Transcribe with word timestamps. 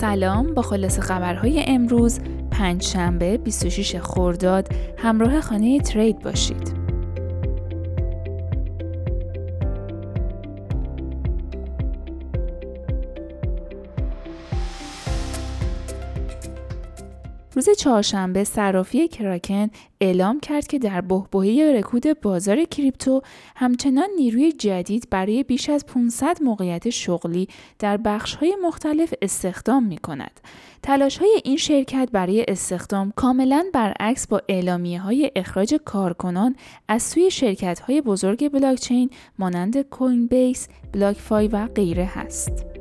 سلام 0.00 0.54
با 0.54 0.62
خلاص 0.62 1.00
خبرهای 1.00 1.64
امروز 1.66 2.20
پنج 2.50 2.82
شنبه 2.82 3.36
26 3.36 3.96
خرداد 3.96 4.68
همراه 4.98 5.40
خانه 5.40 5.80
ترید 5.80 6.18
باشید. 6.18 6.77
روز 17.54 17.68
چهارشنبه 17.70 18.44
صرافی 18.44 19.08
کراکن 19.08 19.68
اعلام 20.00 20.40
کرد 20.40 20.66
که 20.66 20.78
در 20.78 21.00
بهبهه 21.00 21.72
رکود 21.78 22.20
بازار 22.20 22.64
کریپتو 22.64 23.22
همچنان 23.56 24.08
نیروی 24.16 24.52
جدید 24.52 25.08
برای 25.10 25.42
بیش 25.42 25.70
از 25.70 25.86
500 25.86 26.42
موقعیت 26.42 26.90
شغلی 26.90 27.48
در 27.78 27.96
بخش‌های 27.96 28.56
مختلف 28.62 29.14
استخدام 29.22 29.84
می 29.84 29.98
کند. 29.98 30.40
تلاش 30.82 31.18
های 31.18 31.40
این 31.44 31.56
شرکت 31.56 32.08
برای 32.12 32.44
استخدام 32.48 33.12
کاملا 33.16 33.64
برعکس 33.72 34.26
با 34.26 34.42
اعلامیه 34.48 35.00
های 35.00 35.30
اخراج 35.36 35.74
کارکنان 35.84 36.56
از 36.88 37.02
سوی 37.02 37.30
شرکت 37.30 37.80
های 37.80 38.00
بزرگ 38.00 38.48
بلاکچین 38.48 39.10
مانند 39.38 39.82
کوین 39.82 40.26
بیس، 40.26 40.68
بلاک 40.92 41.16
فای 41.16 41.48
و 41.48 41.66
غیره 41.66 42.04
هست. 42.04 42.77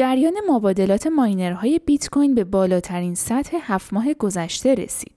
جریان 0.00 0.34
مبادلات 0.48 1.06
ماینرهای 1.06 1.80
بیت 1.86 2.08
کوین 2.08 2.34
به 2.34 2.44
بالاترین 2.44 3.14
سطح 3.14 3.56
هفت 3.60 3.92
ماه 3.92 4.14
گذشته 4.14 4.74
رسید. 4.74 5.12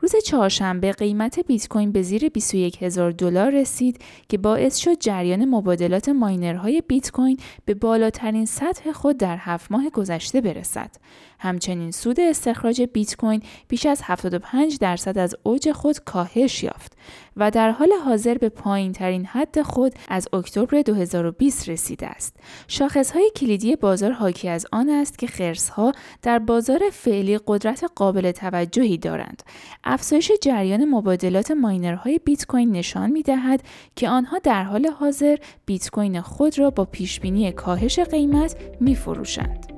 روز 0.00 0.12
چهارشنبه 0.24 0.92
قیمت 0.92 1.40
بیت 1.40 1.68
کوین 1.68 1.92
به 1.92 2.02
زیر 2.02 2.28
21 2.28 2.82
هزار 2.82 3.10
دلار 3.10 3.50
رسید 3.50 4.00
که 4.28 4.38
باعث 4.38 4.76
شد 4.76 4.98
جریان 4.98 5.44
مبادلات 5.44 6.08
ماینرهای 6.08 6.82
بیت 6.88 7.10
کوین 7.10 7.36
به 7.64 7.74
بالاترین 7.74 8.46
سطح 8.46 8.92
خود 8.92 9.16
در 9.16 9.36
هفت 9.36 9.72
ماه 9.72 9.90
گذشته 9.90 10.40
برسد. 10.40 10.90
همچنین 11.38 11.90
سود 11.90 12.20
استخراج 12.20 12.82
بیت 12.82 13.16
کوین 13.16 13.42
بیش 13.68 13.86
از 13.86 14.00
75 14.04 14.78
درصد 14.78 15.18
از 15.18 15.34
اوج 15.42 15.72
خود 15.72 15.98
کاهش 15.98 16.62
یافت 16.62 16.96
و 17.38 17.50
در 17.50 17.70
حال 17.70 17.92
حاضر 18.04 18.38
به 18.38 18.48
پایین 18.48 18.92
ترین 18.92 19.26
حد 19.26 19.62
خود 19.62 19.92
از 20.08 20.28
اکتبر 20.32 20.82
2020 20.82 21.68
رسیده 21.68 22.06
است. 22.06 22.36
شاخص 22.68 23.10
های 23.10 23.30
کلیدی 23.36 23.76
بازار 23.76 24.12
حاکی 24.12 24.48
از 24.48 24.66
آن 24.72 24.88
است 24.88 25.18
که 25.18 25.26
خرس 25.26 25.68
ها 25.68 25.92
در 26.22 26.38
بازار 26.38 26.80
فعلی 26.92 27.38
قدرت 27.46 27.90
قابل 27.96 28.32
توجهی 28.32 28.98
دارند. 28.98 29.42
افزایش 29.84 30.32
جریان 30.42 30.84
مبادلات 30.84 31.50
ماینرهای 31.50 32.20
بیت 32.24 32.46
کوین 32.46 32.72
نشان 32.72 33.10
می 33.10 33.22
دهد 33.22 33.62
که 33.96 34.08
آنها 34.08 34.38
در 34.38 34.62
حال 34.62 34.86
حاضر 34.86 35.36
بیت 35.66 35.90
کوین 35.90 36.20
خود 36.20 36.58
را 36.58 36.70
با 36.70 36.84
پیش 36.84 37.20
بینی 37.20 37.52
کاهش 37.52 37.98
قیمت 37.98 38.56
می 38.80 38.94
فروشند. 38.94 39.77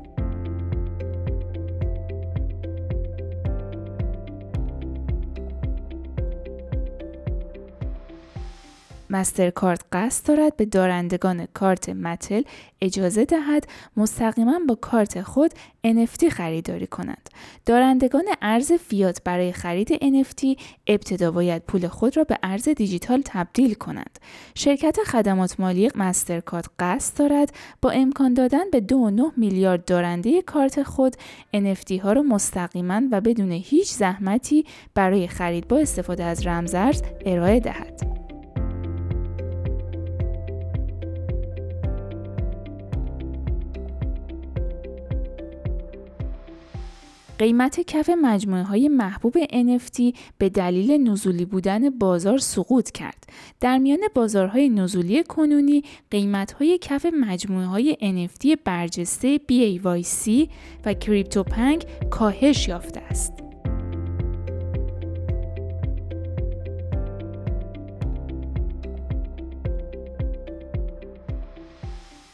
مسترکارد 9.11 9.84
قصد 9.92 10.27
دارد 10.27 10.56
به 10.56 10.64
دارندگان 10.64 11.47
کارت 11.55 11.89
متل 11.89 12.42
اجازه 12.80 13.25
دهد 13.25 13.67
مستقیما 13.97 14.61
با 14.69 14.75
کارت 14.75 15.22
خود 15.22 15.50
NFT 15.86 16.28
خریداری 16.28 16.86
کنند. 16.86 17.30
دارندگان 17.67 18.25
ارز 18.42 18.73
فیات 18.73 19.20
برای 19.24 19.52
خرید 19.52 19.95
NFT 19.95 20.61
ابتدا 20.86 21.30
باید 21.30 21.62
پول 21.62 21.89
خود 21.89 22.17
را 22.17 22.24
به 22.24 22.39
ارز 22.42 22.68
دیجیتال 22.68 23.23
تبدیل 23.24 23.74
کنند. 23.74 24.18
شرکت 24.55 24.98
خدمات 25.07 25.61
مالی 25.61 25.90
مسترکارد 25.95 26.70
قصد 26.79 27.18
دارد 27.18 27.55
با 27.83 27.90
امکان 27.90 28.34
دادن 28.34 28.70
به 28.73 28.80
2.9 28.80 28.96
میلیارد 29.36 29.84
دارنده 29.84 30.42
کارت 30.42 30.83
خود 30.83 31.17
NFT 31.55 31.92
ها 32.02 32.13
را 32.13 32.23
مستقیما 32.23 33.02
و 33.11 33.20
بدون 33.20 33.52
هیچ 33.52 33.89
زحمتی 33.89 34.64
برای 34.95 35.29
خرید 35.29 35.68
با 35.68 35.79
استفاده 35.79 36.24
از 36.24 36.46
رمزارز 36.46 37.02
ارائه 37.27 37.61
دهد. 37.61 38.09
قیمت 47.40 47.80
کف 47.80 48.11
مجموعه 48.23 48.62
های 48.62 48.89
محبوب 48.89 49.36
NFT 49.45 50.18
به 50.39 50.48
دلیل 50.48 51.08
نزولی 51.08 51.45
بودن 51.45 51.90
بازار 51.90 52.39
سقوط 52.39 52.90
کرد. 52.90 53.24
در 53.61 53.78
میان 53.78 54.01
بازارهای 54.14 54.68
نزولی 54.68 55.24
کنونی 55.24 55.83
قیمت 56.11 56.52
های 56.52 56.78
کف 56.78 57.06
مجموعه 57.06 57.67
های 57.67 57.96
NFT 58.01 58.56
برجسته 58.64 59.39
BAYC 59.39 60.48
و 60.84 60.95
کریپتو 60.95 61.42
پنگ 61.42 61.84
کاهش 62.11 62.68
یافته 62.68 63.01
است. 63.01 63.49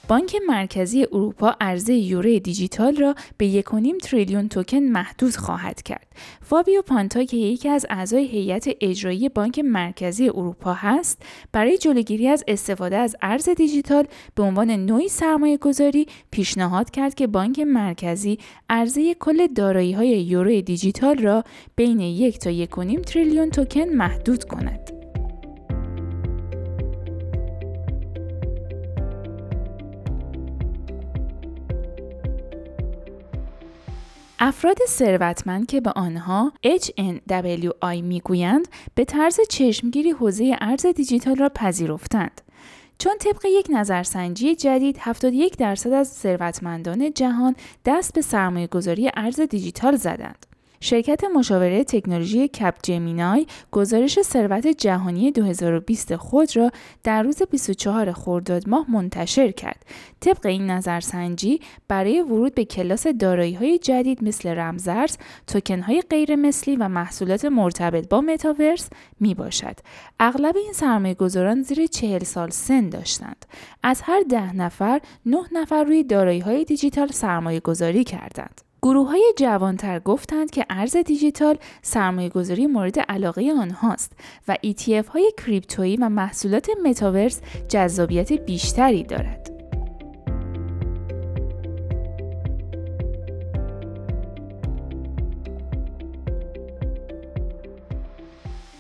بانک 0.08 0.36
مرکزی 0.48 1.02
اروپا 1.04 1.56
عرضه 1.60 1.94
یورو 1.94 2.38
دیجیتال 2.38 2.96
را 2.96 3.14
به 3.36 3.62
1.5 3.62 3.72
تریلیون 4.02 4.48
توکن 4.48 4.78
محدود 4.78 5.36
خواهد 5.36 5.82
کرد. 5.82 6.06
فابیو 6.42 6.82
پانتا 6.82 7.24
که 7.24 7.36
یکی 7.36 7.68
از 7.68 7.86
اعضای 7.90 8.26
هیئت 8.26 8.68
اجرایی 8.80 9.28
بانک 9.28 9.58
مرکزی 9.58 10.28
اروپا 10.28 10.72
هست، 10.72 11.22
برای 11.52 11.78
جلوگیری 11.78 12.28
از 12.28 12.44
استفاده 12.48 12.96
از 12.96 13.16
ارز 13.22 13.48
دیجیتال 13.48 14.06
به 14.34 14.42
عنوان 14.42 14.70
نوعی 14.70 15.08
سرمایه 15.08 15.56
گذاری 15.56 16.06
پیشنهاد 16.30 16.90
کرد 16.90 17.14
که 17.14 17.26
بانک 17.26 17.60
مرکزی 17.60 18.38
عرضه 18.70 19.14
کل 19.14 19.46
دارایی 19.46 19.92
های 19.92 20.08
یورو 20.08 20.60
دیجیتال 20.60 21.18
را 21.18 21.44
بین 21.76 22.00
یک 22.00 22.38
تا 22.38 22.64
1.5 22.64 23.00
تریلیون 23.00 23.50
توکن 23.50 23.88
محدود 23.88 24.44
کند. 24.44 24.95
افراد 34.38 34.78
ثروتمند 34.88 35.66
که 35.66 35.80
به 35.80 35.90
آنها 35.90 36.52
HNWI 36.66 38.02
می‌گویند 38.02 38.68
به 38.94 39.04
طرز 39.04 39.40
چشمگیری 39.50 40.10
حوزه 40.10 40.56
ارز 40.60 40.86
دیجیتال 40.86 41.36
را 41.36 41.48
پذیرفتند. 41.48 42.40
چون 42.98 43.12
طبق 43.20 43.44
یک 43.44 43.66
نظرسنجی 43.70 44.54
جدید 44.54 44.96
71 45.00 45.56
درصد 45.56 45.92
از 45.92 46.08
ثروتمندان 46.08 47.12
جهان 47.12 47.56
دست 47.84 48.14
به 48.14 48.20
سرمایه 48.20 48.66
گذاری 48.66 49.10
ارز 49.14 49.40
دیجیتال 49.40 49.96
زدند. 49.96 50.45
شرکت 50.80 51.24
مشاوره 51.24 51.84
تکنولوژی 51.84 52.48
کپ 52.48 52.74
جمینای 52.82 53.46
گزارش 53.70 54.22
ثروت 54.22 54.66
جهانی 54.66 55.32
2020 55.32 56.16
خود 56.16 56.56
را 56.56 56.70
در 57.04 57.22
روز 57.22 57.42
24 57.50 58.12
خرداد 58.12 58.68
ماه 58.68 58.90
منتشر 58.90 59.50
کرد. 59.50 59.86
طبق 60.20 60.46
این 60.46 60.70
نظرسنجی 60.70 61.60
برای 61.88 62.20
ورود 62.20 62.54
به 62.54 62.64
کلاس 62.64 63.06
دارایی 63.06 63.54
های 63.54 63.78
جدید 63.78 64.24
مثل 64.24 64.48
رمزرز، 64.48 65.16
توکن 65.46 65.80
های 65.80 66.02
غیر 66.10 66.36
مثلی 66.36 66.76
و 66.76 66.88
محصولات 66.88 67.44
مرتبط 67.44 68.08
با 68.08 68.20
متاورس 68.20 68.88
می 69.20 69.34
باشد. 69.34 69.76
اغلب 70.20 70.56
این 70.56 70.72
سرمایه 70.72 71.14
گذاران 71.14 71.62
زیر 71.62 71.86
40 71.86 72.24
سال 72.24 72.50
سن 72.50 72.88
داشتند. 72.88 73.46
از 73.82 74.00
هر 74.04 74.22
ده 74.28 74.56
نفر، 74.56 75.00
9 75.26 75.38
نفر 75.52 75.84
روی 75.84 76.04
دارایی 76.04 76.40
های 76.40 76.64
دیجیتال 76.64 77.08
سرمایه 77.08 77.60
گذاری 77.60 78.04
کردند. 78.04 78.65
گروه 78.86 79.08
های 79.08 79.32
جوانتر 79.36 79.98
گفتند 79.98 80.50
که 80.50 80.66
ارز 80.70 80.96
دیجیتال 80.96 81.58
سرمایه 81.82 82.28
گذاری 82.28 82.66
مورد 82.66 83.00
علاقه 83.00 83.52
آنهاست 83.60 84.12
و 84.48 84.56
ETF 84.66 85.08
های 85.08 85.32
کریپتویی 85.38 85.96
و 85.96 86.08
محصولات 86.08 86.68
متاورس 86.84 87.40
جذابیت 87.68 88.32
بیشتری 88.32 89.02
دارد. 89.02 89.55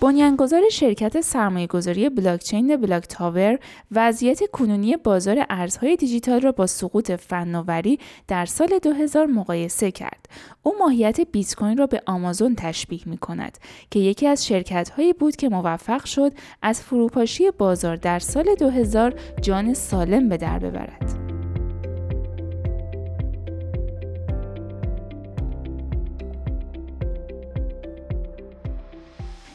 بنیانگذار 0.06 0.68
شرکت 0.68 1.20
سرمایهگذاری 1.20 2.08
بلاکچین 2.08 2.76
بلاک 2.76 3.06
تاور 3.08 3.58
وضعیت 3.92 4.50
کنونی 4.50 4.96
بازار 4.96 5.46
ارزهای 5.50 5.96
دیجیتال 5.96 6.40
را 6.40 6.52
با 6.52 6.66
سقوط 6.66 7.12
فناوری 7.12 7.98
در 8.28 8.46
سال 8.46 8.78
2000 8.82 9.26
مقایسه 9.26 9.90
کرد. 9.90 10.28
او 10.62 10.74
ماهیت 10.78 11.20
بیت 11.20 11.54
کوین 11.54 11.78
را 11.78 11.86
به 11.86 12.02
آمازون 12.06 12.54
تشبیه 12.54 13.00
می 13.06 13.18
کند 13.18 13.58
که 13.90 13.98
یکی 13.98 14.26
از 14.26 14.46
شرکت 14.46 14.90
هایی 14.90 15.12
بود 15.12 15.36
که 15.36 15.48
موفق 15.48 16.04
شد 16.04 16.32
از 16.62 16.82
فروپاشی 16.82 17.50
بازار 17.50 17.96
در 17.96 18.18
سال 18.18 18.54
2000 18.58 19.14
جان 19.42 19.74
سالم 19.74 20.28
به 20.28 20.36
در 20.36 20.58
ببرد. 20.58 21.15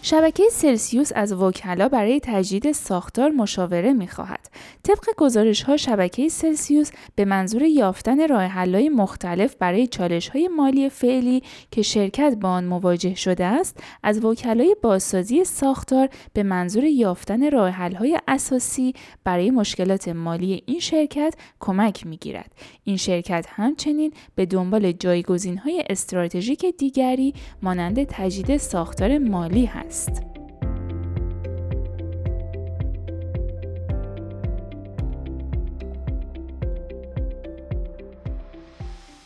شبکه 0.04 0.44
سلسیوس 0.52 1.12
از 1.16 1.34
وکلا 1.34 1.90
برای 1.90 2.20
تجدید 2.24 2.72
ساختار 2.72 3.30
مشاوره 3.30 3.94
می 3.94 4.08
خواهد. 4.08 4.50
طبق 4.84 5.06
گزارش 5.18 5.64
ها 5.64 5.78
شبکه 5.78 6.30
سلسیوس 6.30 6.92
به 7.16 7.26
منظور 7.26 7.64
یافتن 7.64 8.28
راه 8.28 8.66
مختلف 8.90 9.56
برای 9.56 9.88
چالش 9.88 10.30
های 10.30 10.48
مالی 10.48 10.90
فعلی 10.90 11.44
که 11.72 11.82
شرکت 11.82 12.38
با 12.42 12.50
آن 12.50 12.66
مواجه 12.66 13.16
شده 13.16 13.46
است 13.46 13.78
از 14.04 14.26
وکلای 14.26 14.76
بازسازی 14.82 15.44
ساختار 15.44 16.10
به 16.34 16.44
منظور 16.44 16.84
یافتن 16.84 17.52
راه 17.52 17.72
های 17.72 18.20
اساسی 18.28 18.94
برای 19.24 19.52
مشکلات 19.52 20.08
مالی 20.08 20.64
این 20.66 20.80
شرکت 20.80 21.34
کمک 21.60 22.06
می 22.08 22.18
گیرد. 22.18 22.52
این 22.84 22.98
شرکت 22.98 23.46
همچنین 23.50 24.14
به 24.36 24.46
دنبال 24.46 24.92
جایگزین 24.92 25.58
های 25.58 25.84
استراتژیک 25.90 26.66
دیگری 26.78 27.34
مانند 27.62 28.04
تجدید 28.04 28.58
ساختار 28.58 29.18
مالی 29.18 29.66
هست. 29.66 29.91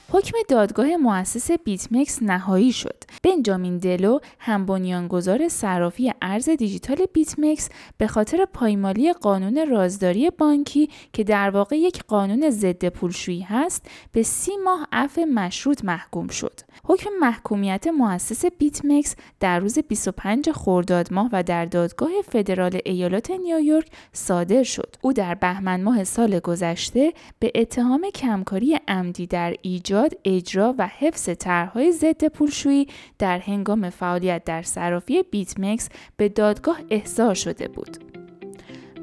حکم 0.10 0.38
دادگاه 0.50 0.96
مؤسس 0.96 1.52
بیتمکس 1.52 2.24
نهایی 2.24 2.72
شد. 2.72 3.04
بنجامین 3.24 3.78
دلو 3.78 4.20
هم 4.40 4.66
بنیانگذار 4.66 5.48
صرافی 5.48 6.14
ارز 6.26 6.50
دیجیتال 6.50 6.98
بیتمکس 7.14 7.70
به 7.98 8.08
خاطر 8.08 8.46
پایمالی 8.54 9.14
قانون 9.14 9.68
رازداری 9.70 10.30
بانکی 10.30 10.90
که 11.14 11.24
در 11.24 11.50
واقع 11.50 11.78
یک 11.78 12.04
قانون 12.04 12.50
ضد 12.50 12.90
پولشویی 12.90 13.42
هست 13.42 13.86
به 14.12 14.24
سی 14.24 14.52
ماه 14.64 14.88
عفو 14.92 15.22
مشروط 15.22 15.84
محکوم 15.86 16.28
شد. 16.28 16.60
حکم 16.84 17.10
محکومیت 17.20 17.88
مؤسس 17.88 18.46
بیتمکس 18.46 19.16
در 19.40 19.60
روز 19.60 19.80
25 19.80 20.52
خرداد 20.52 21.14
ماه 21.14 21.30
و 21.34 21.44
در 21.44 21.66
دادگاه 21.66 22.10
فدرال 22.32 22.80
ایالات 22.86 23.32
نیویورک 23.32 23.88
صادر 24.14 24.64
شد. 24.64 24.96
او 25.02 25.14
در 25.14 25.36
بهمن 25.36 25.84
ماه 25.84 26.04
سال 26.04 26.40
گذشته 26.40 27.14
به 27.40 27.52
اتهام 27.56 28.10
کمکاری 28.16 28.80
عمدی 28.88 29.28
در 29.28 29.56
ایجاد، 29.62 30.14
اجرا 30.26 30.76
و 30.78 30.88
حفظ 30.88 31.30
طرحهای 31.30 31.92
ضد 31.92 32.28
پولشویی 32.28 32.88
در 33.20 33.40
هنگام 33.40 33.90
فعالیت 33.90 34.44
در 34.44 34.62
صرافی 34.62 35.24
بیتمکس 35.24 35.90
به 36.18 36.30
دادگاه 36.30 36.80
احضار 36.90 37.34
شده 37.34 37.68
بود. 37.68 37.98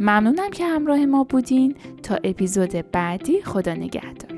ممنونم 0.00 0.50
که 0.50 0.64
همراه 0.67 1.06
ما 1.06 1.25
بودین 1.25 1.75
تا 2.03 2.19
اپیزود 2.25 2.91
بعدی 2.93 3.43
خدا 3.43 3.75
نگهدار. 3.75 4.31